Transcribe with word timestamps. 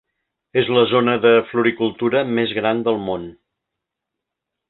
És 0.61 0.69
la 0.75 0.85
zona 0.93 1.13
de 1.25 1.33
floricultura 1.49 2.23
més 2.39 2.57
gran 2.61 2.81
del 2.89 2.99
món. 3.11 3.31